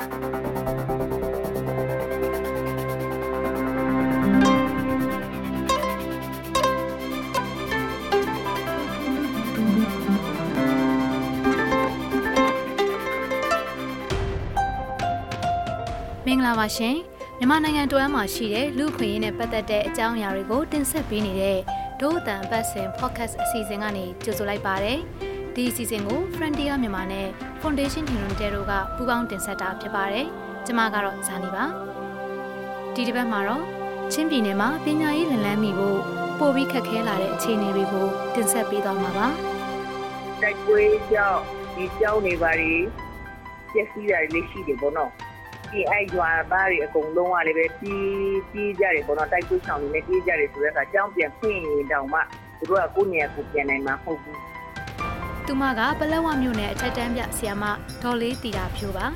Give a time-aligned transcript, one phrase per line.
[0.00, 16.96] မင်္ဂလာပါရှင်
[17.38, 21.58] မြန်မာနိုင်ငံတွမ်းမှာရှိတဲ့လူခွင့်ရင်းနဲ့ပတ်သက်တဲ့အကြောင်းအရာတွေကိုတင်ဆက်ပေးနေတဲ့
[22.00, 24.98] ဒို့အတန်ပတ်စင် podcast အစီအစဉ်ကနေကြိုဆိုလိုက်ပါတယ်
[25.56, 27.26] ဒီအစီအစဉ်ကို Frontier မြန်မာနဲ့
[27.62, 30.26] Foundation Humanitarian တို့ကပူးပေါင်းတင်ဆက်တာဖြစ်ပါတယ်
[30.66, 31.64] ကျွန်မကတော့ဇာနီပါ
[32.94, 33.64] ဒီတစ်ပတ်မှာတော့
[34.12, 36.00] ချင်းပြည်နယ်မှာပညာရေးလန်လန်းမိဖို့
[36.38, 39.26] ပို့ပြီးခက်ခဲလာတဲ့အခြေအနေတွေကိုတင်ဆက်ပေးသွားမှာပါ
[40.42, 40.82] တိုက်ပွဲ
[41.12, 41.40] ကြောင့်
[41.74, 42.72] ဒီကြောင်းနေပါလေ
[43.72, 45.10] ပျက်စီးတာလေးရှိတယ်ပေါ့နော်
[45.70, 52.20] ဒီအဲ့ရွာသားတွေအကုန်လုံးကလည်းပဲပြီးပြီးကြတယ်ပေါ့နော်တိုက်ပွဲဆောင်နေနဲ့ပြီးကြတယ်ဆိုတဲ့အခါကြောင်းပြန်ဖွင့်ရင်တောင်မှ
[52.58, 54.49] သူတို့ကကိုယ့်နေရာကိုပြန်နိုင်မှာမဟုတ်ဘူး
[55.52, 57.64] သူမကပလက်ဝမြို့နယ်အထက်တန်းပြဆီယာမ
[58.02, 59.06] ဒေါ်လေးတီတာဖြိုးပါ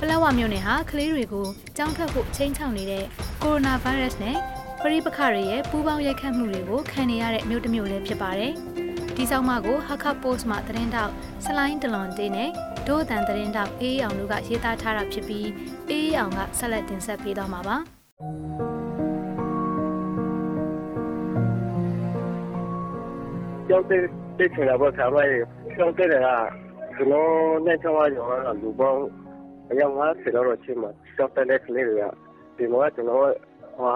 [0.00, 1.46] ပလက်ဝမြို့နယ်ဟာကလေးတွေကို
[1.76, 3.04] ကြောင်းထွက်ဖို့ချိန်ချောင်းနေတဲ့
[3.42, 4.36] ကိုရိုနာဗိုင်းရပ်စ်နဲ့
[4.82, 8.52] ပရိပခတွေရဲ့ပူးပေါင်းရိုက်ခတ်မှုတွေကိုခံနေရတဲ့မြို့တစ်မြို့လည်းဖြစ်ပါတယ်
[9.16, 11.12] ဒီဆောင်မကို Hakka Post မှာသတင်းတောက်
[11.44, 12.50] စလိုင်းတလွန်တေးနဲ့
[12.86, 15.48] ဒို့အတန်သတင်းတောက်အေးအောင်တို့ကရေးသားထားတာဖြစ်ပြီး
[15.90, 17.76] အေးအောင်ကဆက်လက်တင်ဆက်ပေးတော့မှာပါ
[23.68, 25.44] ကျောင်းတဲ့ တဲ့ချင်တာပေါ့ ဆရာမကြီး
[25.76, 26.12] ကျောင်းတဲ့က
[26.96, 27.30] ကျွန်တော်
[27.66, 29.02] နဲ့ချောင်းရရောလူပေါင်း
[29.70, 32.04] အယောက်50လောက်တော့ချင်းမှာကျောင်းတဲ့ ကလေးတွေက
[32.56, 33.20] ဒီမှာကျွန်တော်
[33.80, 33.94] ဟာ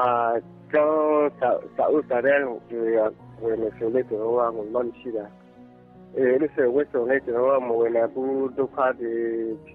[0.73, 2.91] ကျောင်းစာစာဥစားတဲ့လူတွေ
[3.43, 5.27] ဝင်နေဆိုလို့ကျွန်တော်ကငုံလို့ရှိတာ
[6.17, 9.13] အဲလို့ဆိုဝတ်စုံလေးကျွန်တော်ကမဝင်နိုင်ဘူး ဒုက္ခတွေ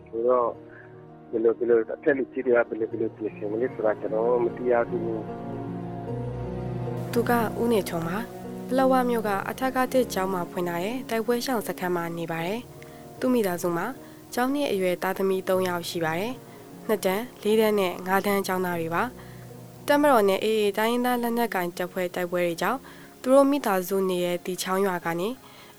[0.10, 0.50] ဆိုတော့
[1.32, 5.04] ဘယ်လိုဘယ်လိုအထက်လူကြီးတွေကဘယ်လိုဘယ်လို ပြင်ဆင်မလဲဆိုတာ ကျွန်တော်မသိရဘူး
[7.14, 7.32] သူက
[7.62, 8.39] ဦးနေချုံပါ
[8.72, 12.60] ပလဝမြို့ကအထက်ကတစ်ကျောင်းမှာဖွင့်ထားတဲ့တိုက်ပွဲရှောင်စခန်းမှာနေပါတယ်
[13.20, 13.86] သူမိသားစုမှာ
[14.34, 16.34] ကျောင်းနှစ်အရွယ်သားသမီး3ယောက်ရှိပါတယ်
[16.88, 19.04] နှစ်တန်း၄တန်းနဲ့၅တန်းကျောင်းသားတွေပါ
[19.88, 22.80] တက်မတော်နဲ့အေးအေးတိုင်းရင်းသားလက်နက်ကင်တပ်ဖွဲ့တိုက်ပွဲတွေကြောင့်
[23.22, 25.30] သူတို့မိသားစုနေတဲ့တီချောင်းရွာကနေ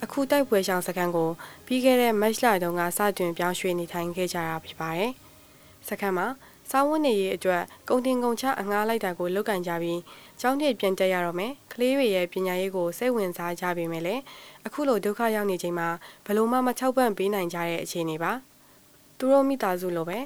[0.03, 1.31] အခုတိုက်ပွဲရှောင်စခန်းကို
[1.67, 5.12] ပြီးခဲ့တဲ့မတ်လတုန်းကစတင်ပြောင်းရွှေ့နေထိုင်ခဲ့ကြတာဖြစ်ပါတယ်။
[5.89, 6.27] စခန်းမှာ
[6.71, 10.01] စားဝတ်နေရေးအတွက်ကုန်တင်ကုန်ချအငှားလိုက်တာကိုလုပ်ကင်ကြပြီး
[10.41, 14.23] ကျောင်းထည့်ပြန်တက်ရတော့မယ်။ကလေးတွေရဲ့ပညာရေးကိုစိတ်ဝင်စားကြပေမဲ့လည်း
[14.67, 15.89] အခုလိုဒုက္ခရောက်နေချိန်မှာ
[16.27, 18.33] ဘလို့မှမချောက်ပံ့ပေးနိုင်ကြတဲ့အခြေအနေပါ။
[19.19, 20.19] သူတို့မိသားစုလိုပဲ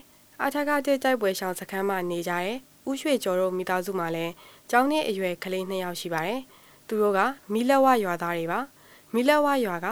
[0.43, 2.56] အထက်ကတဲ့တိုက်ပွဲရှောင်စခန်းမှာနေကြတဲ့
[2.88, 4.32] ဦးရွှေကျော်တို့မိသားစုမှာလည်း
[4.71, 6.41] ကျောင်းနဲ့အရွယ်ကလေးနှစ်ယောက်ရှိပါတယ်။
[6.88, 7.21] သူတို့က
[7.53, 8.61] မီလက်ဝရွာသားတွေပါ။
[9.15, 9.87] မီလက်ဝရွာက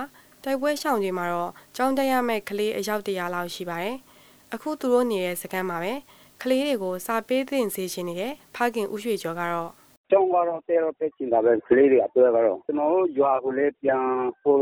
[0.44, 3.96] တိုက်ပွဲရှောင်တွေမှာတော့ကြောင်းတက်ရမဲ့ကလေးအယောက်တရာလောက်ရှိပါတယ်။
[4.54, 5.92] အခုသူတို့နေတဲ့စခန်းမှာပဲ
[6.42, 9.70] ကလေးတွေကိုစာပေးသင်စေချင်နေတဲ့ဖခင်ဦးရွှေကျော်ကတော့
[10.10, 14.04] ကျောင်းကတော့တဲတော့ပဲချင်တာပဲကလေးတွေအတွက်ကတော့ကျွန်တော်တို့ရွာကိုလည်းပြန်
[14.42, 14.60] ဖို့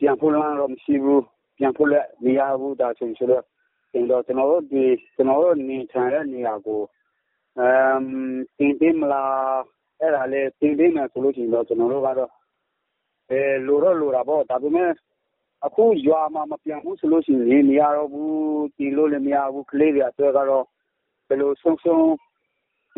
[0.00, 1.24] ပြန်ဖို့လာတော့မရှိဘူး
[1.58, 3.44] ပြန်ဖို့လည်းမရဘူးဒါဆိုရင်တော့
[3.92, 4.84] ကျွန်တော်ကျွန်တော်တို့ဒီ
[5.14, 6.80] ကျွန်တော်တို့နေထိုင်တဲ့နေရာကို
[7.58, 8.02] အမ်
[8.58, 9.32] တင်တင်မလား
[10.00, 12.30] အဲ့ဒါလေတင်တင်မယ်ဆိုလို့ရှိရင်တော့ကျွန်တော်တို့ကတော့
[13.66, 14.90] လိုတော့လိုတာပေါ့။ဒါပေမဲ့
[15.66, 18.32] အခုရွာမှာမပြန်ဘူးဆိုလို့ရှိရင်နေမရတော့ဘူး။
[18.76, 20.64] တင်လို့လည်း မရဘူး။ကလေးတွေအတွက်ကတော့
[21.28, 22.06] ဘယ်လိုဆုံးရှုံး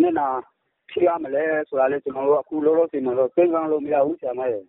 [0.00, 0.28] နစ်နာ
[0.91, 4.64] ဖြစ်ရမလဲဆိုတာလည်း ကျနော်တို့ အခုလောလောဆယ်မှာတော့ စဉ်းစားလို့ မရဘူးဆရာမရယ်။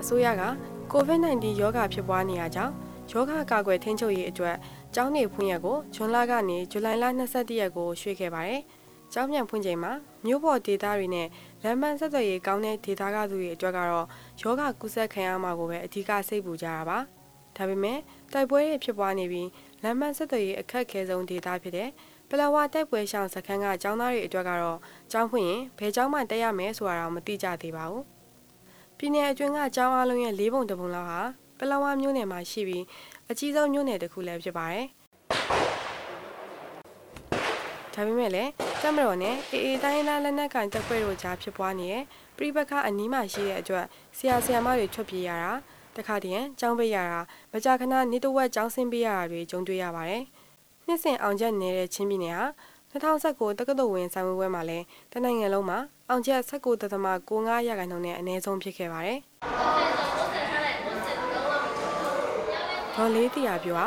[0.00, 0.44] အစိုးရက
[0.92, 2.74] COVID-19 ရောဂါဖြစ်ပွားနေတာကြောင့်
[3.12, 4.56] ရောဂါကာကွယ်ထိန်းချုပ်ရေးအတွက်
[4.94, 8.62] ကျောင်းနေဖွင့်ရက်ကို ဇွန်လကနေ ဇူလိုင်လ22ရက်ကို ရွှေ့ခဲ့ပါတယ်။
[9.12, 9.92] ကျောင်းပြန်ဖွင့်ချိန်မှာ
[10.26, 11.28] မြို့ပေါ်ဒေသတွေနဲ့
[11.62, 14.06] လမ်းမဆက်သွယ်ရေးကောင်းတဲ့ဒေသကသူတွေအတွက်ကတော့
[14.42, 16.98] ယောဂကုသခံရမှာကိုပဲအဓိကစိတ်ပူကြတာပါ။
[17.56, 17.98] ဒါပေမဲ့
[18.32, 19.48] တိုက်ပွဲတွေဖြစ်ပွားနေပြီး
[19.82, 21.90] လမ်းမဆက်သွယ်ရေးအခက်ခဲဆုံးဒေသဖြစ်တဲ့
[22.28, 24.78] ပလဝတိုက်ပွဲရှောင်စခန်းကကျောင်းသားတွေအတွက်ကတော့
[25.12, 28.04] ကျောင်းဖွင့်ရင်ဘယ်ကျောင်းမှတက်ရမယ်ဆိုတာတော့မသိကြသေးပါဘူး။
[28.98, 31.20] ပြည်내အတွင်းကကျောင်းအလုံးရဲ့၄ပုံတပုံလောက်ဟာ
[31.58, 32.84] ပလဝမြို့နယ်မှာရှိပြီး
[33.30, 34.86] အကြီးဆုံးမြို့နယ်တစ်ခုလည်းဖြစ်ပါတယ်။
[37.94, 38.50] ဒါပေမဲ့လည်း
[38.82, 42.04] တက်မတော်နဲ့အေအေတိုင်းသားလက်နက်ကင်တပ်ဖွဲ့တို့ကြားဖြစ်ပွားနေတဲ့
[42.36, 43.86] ပြိပခအနီးမှာရှိတဲ့အတွက်
[44.16, 45.52] ဆရာဆရာမတွေထွက်ပြေးရတာ
[45.96, 47.20] တခါတည်းကျောင်းပေးရတာ
[47.52, 50.22] မကြာခဏနေတဝက်ကျောင်းဆင်းပေးရတာတွေကြုံတွေ့ရပါတယ်။
[50.86, 52.46] နှစ်စဉ်အောင်ချက်နေတဲ့ချင်းပြည်နယ်ဟာ
[52.92, 55.78] 2019တက္ကသိုလ်ဝင်ဆိုင်ဝဲဝဲမှာလည်းတနိုင်ငံလုံးမှာ
[56.08, 59.18] အောင်ချက်19.65ရာခိုင်နှုန်းနဲ့အနည်းဆုံးဖြစ်ခဲ့ပါတယ်။
[62.94, 63.86] ဒေါ်လေးတရာပြောဟာ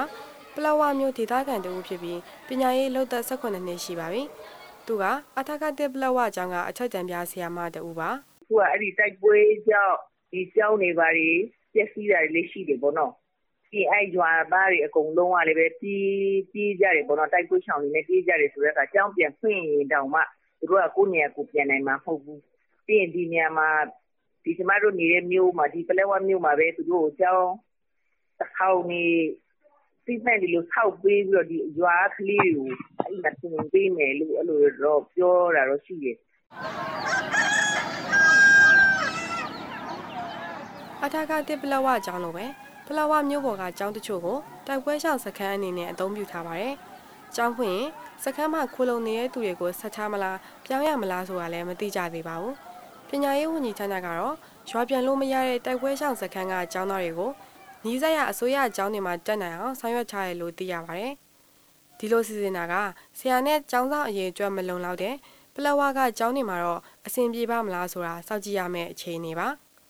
[0.55, 4.23] ပလဝမျိုးဒေသခံတဦးဖြစ်ပြီးပညာရေးလုပ်သက်18နှစ်ရှိပါပြီ။
[4.87, 5.03] သူက
[5.39, 8.09] အထက်ကတက်ပလဝကျောင်းကအချက်တံပြဆရာမတူပါ။
[8.43, 9.37] အခုကအဲ့ဒီတိုက်ပွဲ
[9.69, 9.95] ကြောင့်
[10.31, 11.29] ဒီကျောင်းနေပါလေ
[11.73, 13.11] ပျက်စီးတာလေးရှိတယ်ပေါ့နော်။
[13.71, 16.07] ဒီအဲ့ရွာသားတွေအကုန်လုံးကလည်းပဲပြီး
[16.51, 20.21] ပြီးကြတယ်ပေါ့နော်တိုက်ပွဲဆောင်နေနဲ့ပြီးကြတယ်ဆိုတော့အခါကျောင်းပြန်ဖွင့်ရင်တောင်မှ
[20.59, 22.39] သူတို့ကကိုယ့်နေရာကိုပြန်နိုင်မှာမဟုတ်ဘူး။
[22.87, 23.69] ပြီးရင်ဒီနေရာမှာ
[24.43, 27.51] ဒီကျမတို့နေတဲ့မြို့မှာဒီပလက်ဝမြို့မှာပဲသူတို့ကိုကျောင်း
[28.39, 29.03] တစ်ခေါင်နေ
[30.05, 32.69] စီမံဒီလိုဆောက်ပေးပြီးတော့ဒီရွာကလေးကို
[32.99, 36.17] အဲ့ဒါသင်ပေးမယ်လို့အဲ့လိုတော့ပြောတာတော့ရှိတယ်
[41.03, 42.45] အထာကတစ်ပလဝကျောင်းလိုပဲ
[42.87, 44.37] ပလဝမြို့ပေါ်ကကျောင်းတချို့ကို
[44.67, 46.73] တိုက်ပွဲရှောင်စခန်းအနေနဲ့အသုံးပြုထားပါတယ်။
[47.35, 47.89] ကျောင်းဖွင့်ရင်
[48.23, 52.53] စခန်းမှာခိုလုံနေတဲ့သူတွေကိုဆက်ချမလားပြောင်းရမလားဆိုတာလည်းမသိကြသေးပါဘူး။
[53.09, 54.35] ပညာရေးဝန်ကြီးဌာနကတော့
[54.69, 57.31] ရွာပြန်လို့မရတဲ့တိုက်ပွဲရှောင်စခန်းကကျောင်းသားတွေကို
[57.85, 61.13] နီးစပ်ရအစိုးရကျောင်းတွေမှာတက်နိုင်အောင်ဆောင်ရွက်ထားရလို့သိရပါတယ်။
[61.97, 62.73] ဒီလိုစီစဉ်တာက
[63.17, 65.15] ဆရာနဲ့ကျောင်းသားအရေးအတွက်မလုံလောက်တဲ့
[65.55, 69.47] ပလဝကကျောင်းတွေမှာတော့အဆင်ပြေပါမလားဆိုတာစောင့်ကြည့်ရမယ့်အခြေအနေပါ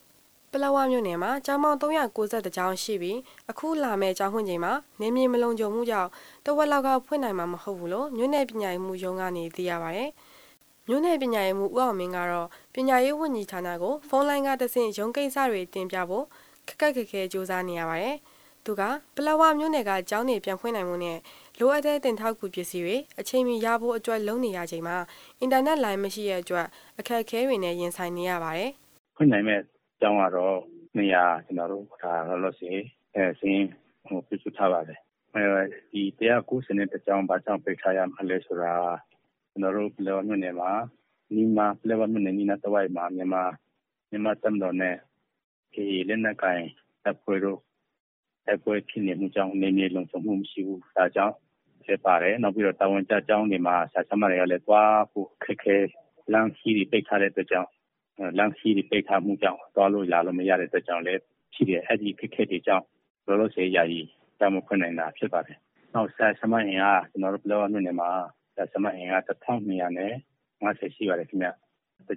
[0.52, 3.18] ။ပလောဝမြို့နယ်မှာကျောင်းပေါင်း390ကျောင်းရှိပြီး
[3.50, 6.10] အခုလာမယ့်ကျောင်းဖွင့်ချိန်မှာနေမြေမလုံခြုံမှုကြောင့်
[6.46, 10.04] တဝက်လောက်ကဖွင့်နိုင်မှာမဟုတ်ဘူးလို့မြို့နယ်ပညာရေးမှူးရုံးကနေသိရပါဗျ။
[10.88, 16.26] မြို့နယ်ပညာရေးမှူးဦးအောင်မင်းကတော့ပညာရေးဝန်ကြီးဌာနကိုဖုန်းလိုင်းကတဆင့်ရုံးကိစ္စတွေတင်ပြဖို့
[16.68, 18.16] ခက်ခက်ခက်ခဲစ조사နေရပါတယ်။
[18.66, 18.82] သူက
[19.16, 21.18] ပလောဝမြို့နယ်ကကျောင်းတွေပြန်ဖွင့်နိုင်မှုနဲ့
[21.60, 24.98] လိုအပ်တဲ့တင်ထောက်ကူပစ္စည်းတွေအချိန်မီရဖို့အတွက်လုပ်နေရချိန်မှာ
[25.40, 26.68] အင်တာနက်လိုင်းမရှိတဲ့အတွက်
[27.00, 28.72] အခက်အခဲတွေနဲ့ရင်ဆိုင်နေရပါတယ်။
[29.16, 29.62] ဖွင့်နိုင်မဲ့
[30.02, 30.58] ကျောင်းကတော့
[30.98, 32.78] နေရာကျွန်တော်တို့ဒါလောလောဆယ်
[33.16, 33.66] အဲစင်း
[34.08, 35.00] ဟိုပြုစုထားပါတယ်
[35.34, 35.44] အဲ
[35.92, 38.74] ဒီတရားကိုစနစ်တကြောင်ဘာကြောင့်ပိတ်ထားရမှာလဲဆိုတာ
[39.52, 40.72] ကျွန်တော်တို့လောမြို့နယ်မှာ
[41.36, 43.44] နီမာလောမြို့နယ်နီနာတဝိုက်မှာမြန်မာ
[44.10, 44.96] မြန်မာတမ်တော်နဲ့
[45.76, 46.64] ဒီလက်နက်ကိုင်
[47.04, 47.60] တပ်ဖွဲ့တို့
[48.46, 51.36] တပ်ဖွဲ့ဖြစ်နေမှုကြောင့်နေနေလုံခြုံမှုမရှိဘူး ဒါကြောင့်
[51.86, 55.78] ဖြစ်ပါတယ် နောက်ပြီးတော့ တာဝန်ကျကျောင်းတွေမှာ ဆရာ ဆရာမတွေကလည်း သွားဖို့ခက်ခဲ
[56.34, 57.70] လမ်းကြီးတွေ ပိတ်ထားတဲ့အတွက်ကြောင့်
[58.38, 61.22] လမ်းခရီးတွေ ပိတ်ထားမှုကြောင့် သွားလို့လာလို့ မရတဲ့အတွက်ကြောင့်လည်း
[61.54, 62.86] ရှိတယ်။အဲဒီအခက်အခဲတွေကြောင့်
[63.28, 64.02] လောလောဆယ် ယာယီ
[64.40, 65.58] ကျောင်းမဖွင့်နိုင်တာ ဖြစ်ပါတယ်။
[65.94, 68.10] နောက် ဆရာ၊ဆရာမအင်အား ကျနော်တို့ ပလက်ဝမြို့နယ်မှာ
[68.54, 69.50] ဆရာ၊ဆရာမအင်အား ၁,၂
[70.66, 71.65] ၅၀ ရှိပါတယ်ခင်ဗျ။တ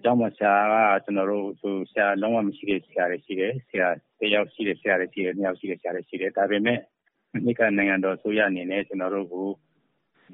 [0.04, 1.46] ကျောင်းမှာ ဆရာကကျနော်တို့
[1.90, 3.88] ဆရာလုံးဝမရှိတဲ့ ဆရာတွေရှိတယ်။ဆရာ
[4.20, 6.80] တယောက်ရှိတဲ့ဆရာတွေရှိတယ်။နှစ်ယောက်ရှိတဲ့ဆရာတွေရှိတယ်။ဒါပေမယ့်
[7.32, 9.46] မနှစ်က နိုင်ငံတော်အစိုးရအနေနဲ့ ကျနော်တို့ကို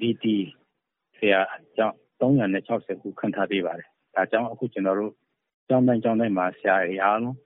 [0.00, 0.24] VT
[1.18, 5.12] ဆရာအကြောင်း၃၆၀ခုခန့်ထားပေးပါတယ်။ဒါကြောင့် အခု ကျနော်တို့
[5.68, 7.36] ကျောင်းတိုင်း ကျောင်းတိုင်းမှာ ဆရာတွေအားလုံး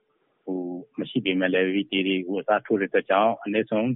[0.45, 0.59] ဟို
[0.99, 3.91] မရှိပေမဲ့လည်း VT တွေကို အစားထိုးတဲ့အတွက်ကြောင့် အနည်းဆုံး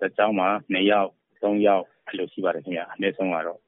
[0.00, 1.10] တစ်ကျောင်းမှာ2ယောက်
[1.42, 3.60] 3ယောက် အဲ့လိုရှိပါတယ်ခင်ဗျ အနည်းဆုံးကတော့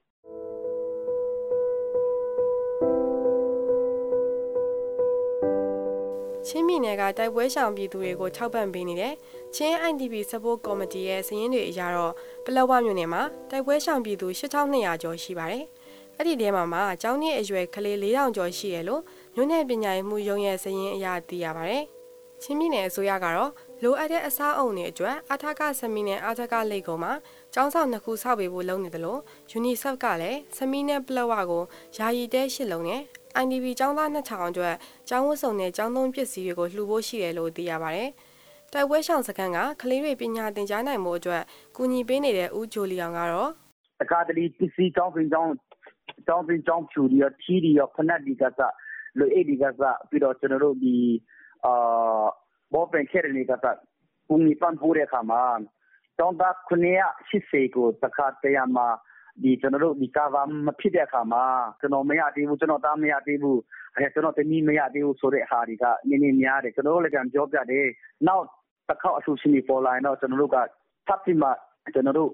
[6.50, 9.14] ချင်းပြည်နယ်ကတိုက်ပွဲရှောင်ပြည်သူတွေကိုထောက်ပံ့ပေးနေတဲ့
[9.54, 12.12] ချင်း IDP Support Committee ရဲ့စည်ရင်းတွေအရတော့
[12.44, 15.64] ပလောဝမြို့နယ်မှာတိုက်ပွဲရှောင်ပြည်သူ8200ကျော်ရှိပါတယ်။
[16.16, 19.02] အဲ့ဒီထဲမှာမှာကျောင်းနှစ်အရွယ်ကလေး4000ကျော်ရှိရလို့
[19.34, 21.78] မြို့နယ်ပညာရေးမှူးရုံးရဲ့စည်ရင်းအရသိရပါဗျ။
[22.42, 23.50] ချင်းပြည်နယ်အစိုးရကတော့
[23.82, 27.12] လိုအပ်တဲ့အစားအုံတွေအတွက်အာထကဆမီနဲ့အာထကလိတ်ကုံမှာ
[27.54, 29.20] ကျောင်းဆောင်နှစ်ခုဆောက်ပေးဖို့လုပ်နေတယ်လို့
[29.56, 31.64] UNICEF ကလည်းဆမီနဲ့ပလက်ဝကို
[31.96, 33.02] ယာယီတဲရှစ်လုံးနဲ့
[33.42, 34.74] IDP ကျောင်းသား2000အတွက်
[35.08, 38.04] ကျောင်းဝတ်စုံနဲ့ကျောင်းသုံးပစ္စည်းတွေကိုလှူဖို့ရှိတယ်လို့သိရပါဗျ။
[38.72, 41.42] တိုက်ပွဲရှောင်စခန်းကကလေးတွေပညာသင်ကြားနိုင်မှုအတွက်
[41.76, 43.50] ကူညီပေးနေတဲ့ဦးဂျိုလီအောင်ကတော့
[44.00, 45.52] တကားတလီပစ္စည်းကျောင်းပင်ကျောင်း
[46.26, 48.74] ကျောင်းပင်ကျောင်းဖြူရီရချီရီရဖနက်ဒီကစား
[49.18, 50.96] လွေအိဒီကစားပြီးတော့ကျွန်တော်တို့ဒီ
[51.64, 52.24] အာ
[52.74, 53.78] ဘောပင်ခဲရနေကစား
[54.28, 55.42] ကူညီပန်ပိုးတဲ့ခါမှာ
[56.18, 56.98] တောင်းတခုနှစ်
[57.28, 59.07] ရှိစေကိုတခါတရမှာဒီ
[59.60, 61.44] ကျွန်တော်တို့ဒီကာဗာမဖြစ်တဲ့အခါမှာ
[61.80, 63.60] ကျွန်တော်မရသေးဘူး ကျွန်တော်သား မရသေးဘူး
[63.96, 67.86] အဲကျွန်တော်တမီး မရသေးဘူးဆိုတဲ့ဟာတွေက နည်းနည်းများတယ် ကျွန်တော်တို့လည်းကြံပြောပြတယ်
[68.26, 68.44] နောက်
[68.88, 70.56] တစ်ခေါက်အဆူရှင်ပေါ်လာရင်တော့ ကျွန်တော်တို့က
[71.06, 71.48] ထပ်ပြီးမှ
[71.94, 72.30] ကျွန်တော်တို့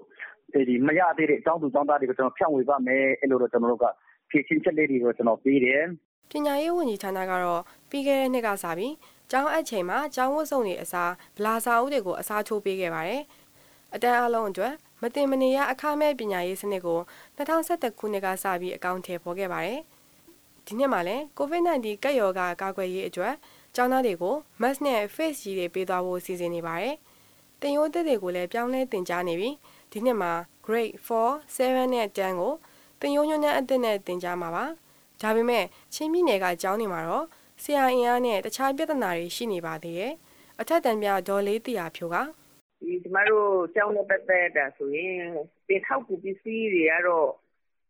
[0.67, 3.85] ဒီမရသေးတဲ့အကြောင်းသူအကြောင်းသားတွေကိုကျွန်တော်ဖြန့်ဝေပါမယ် အဲ့လိုတော့ ကျွန်တော်တို့က
[4.29, 5.83] ဖြည့်ချင်းချက်လေးတွေကို ကျွန်တော်ပေးတယ်
[6.31, 8.93] ပညာရေးဝန်ကြီးဌာနကတော့ ပြီးခဲ့တဲ့နှစ်ကစပြီး
[9.31, 13.21] ကျောင်းအပ်ချိန်မှာ ကျောင်းဝတ်စုံတွေအစား ဗလာစာအုပ်တွေကို အစားထိုးပေးခဲ့ပါတယ်။
[13.95, 16.99] အတန်းအလုံးအတွက် မတင်မနေရအခမဲ့ပညာရေးစနစ်ကို
[17.37, 19.79] 2021ခုနှစ်ကစပြီးအကောင့်ထည့်ပေါ်ခဲ့ပါတယ်။
[20.65, 23.33] ဒီနှစ်မှာလည်း COVID-19 ကပ်ရောဂါကာကွယ်ရေးအတွက်
[23.75, 26.95] ကျောင်းသားတွေကို mask နဲ့ face ကြီးတွေပေးသွားဖို့စီစဉ်နေပါတယ်။
[27.61, 29.55] တင်ရိုးသက်တွေကိုလည်းပြောင်းလဲတင်ကြားနေပြီး
[29.91, 30.31] ဒီနှစ်မှာ
[30.65, 32.53] grade 4, 7နဲ့10ကို
[33.01, 34.65] တင်ရိုးညွှန်းအသစ်နဲ့တင်ကြားမှာပါ။
[35.21, 37.25] ဒါပေမဲ့ချင်းပြည်နယ်ကကျောင်းတွေမှာတော့
[37.63, 40.13] ဆရာအင်အားနဲ့တခြားပြဿနာတွေရှိနေပါသေးတယ်။
[40.59, 42.23] အထက်တန်းပြဒေါ်လေးတီယာဖြိုကဒီ
[43.05, 45.19] ကျမတို့ကျောင်းနဲ့ပတ်သက်တာဆိုရင်
[45.67, 47.29] တင်ထောက်ကူပစ္စည်းတွေကတော့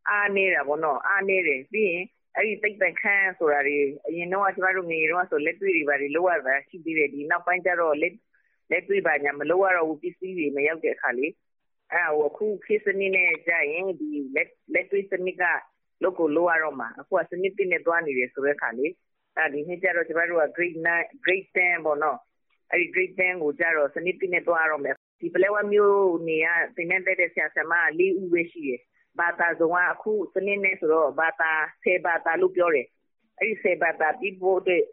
[0.10, 2.03] အားနေတာပေါ့နော်အားနေတယ်ပြီးရင်
[2.36, 8.15] အဲ့ဒီတိတ်တန်ခန်းဆိုတာတွေအရင်တော့ကျမတို့ငယ်တော့ဆိုလက်တွေ့တွေပါတွေလောက်ရတာရှိသေးတယ်ဒီနောက်ပိုင်းကျတော့လက်
[8.72, 11.31] လက်တွေ့ပါညာမလောက်ရတော့ဘူးပစ္စည်းတွေမရောက်တဲ့အခါလေး
[11.91, 15.43] အဲ့ဟိုအခုခေတ်စနစ်နဲ့ကြာရင်ဒီလက်လက်တွေ့စနစ်က
[16.03, 18.88] လုပ်ကိုလုပ်ရတော့မှာအခုကစနစ်တစ်နဲ့သွားနေတယ်ဆိုတဲ့ခါလေ
[19.38, 22.17] အဲဒီနှစ်ကျတော့ကျမတို့က grade 9 grade 10ပေါ့နော်
[22.72, 28.81] အဲဒီ grade 10ကိုကျတော့စနစ်တစ်နဲ့သွားရတော့မယ် ဒီပလဲဝမျိုးနေရတင်တဲ့တဲ့ ဆရာ ဆရာမ၄ဦးပဲရှိတယ်
[29.19, 31.51] ဘာသာစုံက အခုစနစ်နဲ့ဆိုတော့ ဘာသာ
[31.84, 32.88] 10ဘာသာလို့ ပြောတယ်
[33.39, 34.84] အဲဒီ10ဘာသာပြီးဖို့အတွက်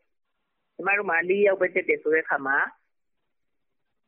[0.75, 2.59] ကျမတို့မှ၄ယောက်ပဲ တက်တယ်ဆိုတဲ့ခါမှာ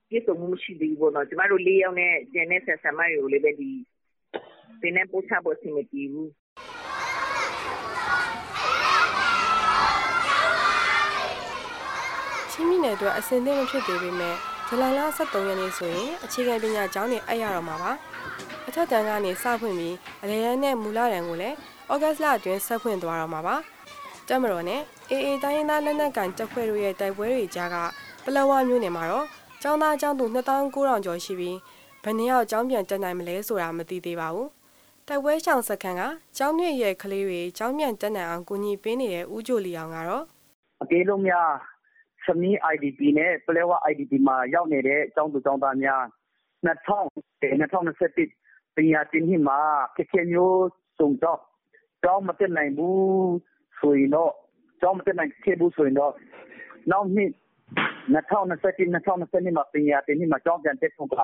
[0.08, 3.70] ပြည့်စုံမှု မရှိသေးဘူးပေါ့နော် ကျမတို့ ၄ ယောက်နဲ့ ကျန်တဲ့ဆက်ဆံမတွေကိုလည်းပဲ ဒီ
[4.80, 6.30] သင်တန်းပို့ချဖို့ အဆင်မပြေဘူး
[12.52, 17.92] ချင်းမြင့်နယ်အတွက်အစင်သင့်မဖြစ်သေးပေမဲ့ ဇူလိုင်လ23ရက်နေ့ဆိုရင်အခြေခံပညာကျောင်းတွေအပ်ရတော့မှာပါ
[18.68, 21.56] အထက်တန်းကနေစဖွင့်ပြီးအလဲရန်နဲ့မူလတန်းကိုလည်း
[21.92, 23.56] ဩဂတ်လအတွင်းဆက်ဖွင့်သွားတော့မှာပါ
[24.28, 24.80] တမတော်နဲ့
[25.10, 27.76] အေအေတိုင်းရင်းသားလက်နက်ကန်တပ်ဖွဲ့တို့ရဲ့တိုက်ပွဲတွေကြားက
[28.24, 29.26] ပလဝမျိုးနယ်မှာတော့
[29.62, 31.56] ကျောင်းသားကျောင်းသူ2900ကျော်ရှိပြီး
[32.02, 34.48] ဘယ်နှစ်ယောက်ကျောင်းပြန်တက်နိုင်မလဲဆိုတာမသိသေးပါဘူး
[35.08, 36.02] တိုက်ပွဲရှောင်စခန်းက
[36.36, 40.24] ကျောင်းမြင့်ရဲ့ကလေးတွေကျောင်းပြန်တက်နိုင်အောင်ကူညီပေးနေတဲ့ဦးဂျိုလီအောင်ကတော့
[40.82, 41.50] အပြေလုံးများ
[42.26, 46.02] စမီ IDP နဲ့ ပလဲဝ IDP မှာ ရောက်နေတဲ့ ကျောင်းသူကျောင်းသားများ
[46.66, 47.04] 2000
[47.42, 49.58] 2021ပညာတင်နှစ်မှာ
[49.96, 50.64] ခက်ခဲမျိုး
[50.98, 51.40] စုံတော့
[52.02, 53.34] ကျောင်းမတက်နိုင်ဘူး
[53.78, 54.32] ဆိုရင်တော့
[54.80, 56.12] ကျောင်းမတက်နိုင်ခဲ့ဘူးဆိုရင်တော့
[56.90, 57.30] နောက်နှစ်
[58.14, 61.14] 2021 2022မှာပညာတင်နှစ်မှာ ကျောင်းပြန်တက်ဖို့က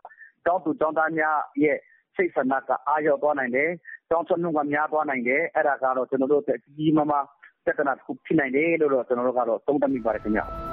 [0.45, 1.79] ကျောင်းသူကျောင်းသားများရဲ့
[2.17, 3.71] စိတ်ဆန္ဒက အားရောက်သွားနိုင်တယ်။
[4.09, 7.25] ကျောင်းထွက်နှုန်းက များသွားနိုင်တယ်။အဲ့ဒါကတော့ ကျွန်တော်တို့အတွက် ကြီးကြီးမားမား
[7.65, 10.43] ပြဿနာတစ်ခု ဖြစ်နိုင်တယ်လို့တော့ကျွန်တော်တို့ကတော့ သုံးသပ်မိပါတယ်ခင်ဗျ။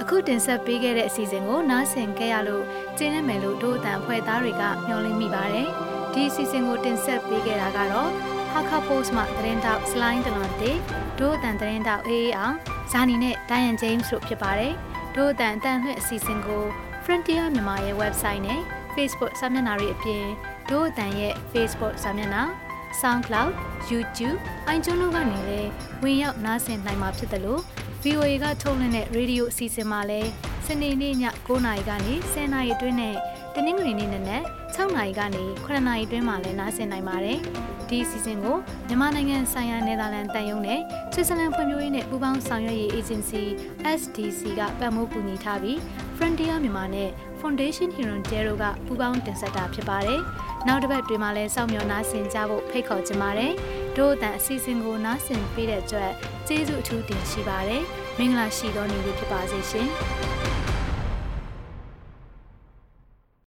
[0.00, 2.64] အခုတင်ဆက်ပေးခဲ့တဲ့အစီအစဉ်ကိုနားဆင်ခဲ့ရလို့
[2.98, 5.68] ကျင်းနေမယ်လို့ဒို့အတန်ဖွဲ့သားတွေကမျှော်လင့်မိပါတယ်။
[6.12, 8.10] ဒီအစီအစဉ်ကိုတင်ဆက်ပေးခဲ့တာကတော့
[8.52, 10.72] ဟာခါပို့စ်မှသတင်းတောက်စလိုင်းတလွန်တေ
[11.18, 12.56] ဒို့အတန်သတင်းတောက်အေးအေးအောင်
[12.92, 14.72] ဇာနီနဲ့ဒိုင်ယန်ဂျိမ်းစ်တို့ဖြစ်ပါတယ်။
[15.14, 16.64] ဒို့အတန်အတန်လွှင့်အစီအစဉ်ကို
[17.04, 18.60] Frontier မြန်မာရဲ့ website နဲ့
[18.94, 20.24] Facebook စာမျက်နှာတွေအပြင်
[20.70, 22.42] ဒို့အတန်ရဲ့ Facebook စာမျက်နှာ
[23.00, 23.50] SoundCloud,
[23.90, 24.38] YouTube,
[24.74, 25.70] iTunes တို့ကနေလည်း
[26.02, 27.62] ဝင်ရောက်နားဆင်နိုင်မှာဖြစ်တယ်လို့
[28.06, 30.30] VOA ကထုတ်လွှင့်တဲ့ရေဒီယိုအစီအစဉ်မှာလည်း
[30.66, 31.14] စနေနေ့ည
[31.46, 33.16] 9:00နာရီကနေ10:00နာရီအတွင်းနဲ့
[33.54, 34.42] တနင်္ဂနွေနေ့နနက်
[34.74, 37.38] 6:00နာရီကနေ9:00နာရီအတွင်းမှာလည်းနားဆင်နိုင်ပါတယ်။
[37.88, 38.56] ဒီအစီအစဉ်ကို
[38.88, 40.80] မြန်မာနိုင်ငံဆိုင်ရာနယ်သာလန်တန်ယုံနဲ့
[41.14, 43.42] ဆွစ်ဇာလန်ဖွံ့ဖြိုးရေးနဲ့ပူးပေါင်းဆောင်ရွက်ရေးအေဂျင်စီ
[44.00, 45.78] SDC ကပံ့ပိုးကူညီထားပြီး
[46.16, 47.08] Frontier မြန်မာနဲ့
[47.40, 50.20] Foundation Huron Jero ကပူးပေါင်းတင်ဆက်တာဖြစ်ပါတယ်။
[50.66, 53.54] နောက်တစ်ပတ်တွင်မှလည်းစောင့်မျှော်နားဆင်ကြဖို့ဖိတ်ခေါ်ချင်ပါတယ်။
[53.96, 56.12] တို့အတန်အစီအစဉ်ကိုနားဆင်ပေးတဲ့အတွက်
[56.46, 57.82] ကျေးဇူးအထူးတင်ရှိပါတယ်။
[58.18, 59.88] မင်္ဂလာရှိသောနေ့လေးဖြစ်ပါစေရှင်။